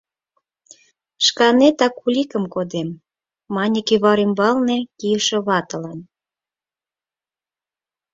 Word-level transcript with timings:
—Шканетак 1.25 1.95
уликым 2.05 2.43
кодем,— 2.53 2.89
мане 3.55 3.79
кӱвар 3.87 4.17
ӱмбалне 4.25 4.77
кийыше 4.97 5.37
ватылан. 5.47 5.99